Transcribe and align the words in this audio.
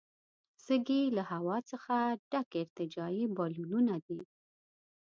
سږي 0.65 1.01
له 1.17 1.23
هوا 1.31 1.57
څخه 1.71 1.95
ډک 2.31 2.49
ارتجاعي 2.61 3.23
بالونونه 3.35 3.95
دي. 4.07 4.19